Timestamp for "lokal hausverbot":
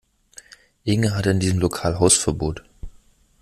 1.59-2.63